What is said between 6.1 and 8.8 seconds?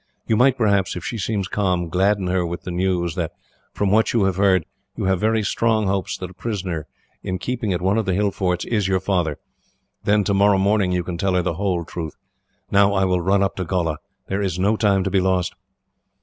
that a prisoner in keeping at one of the hill forts